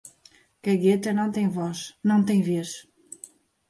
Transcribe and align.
Cagueta 0.61 1.13
não 1.13 1.29
tem 2.25 2.41
vez 2.49 2.71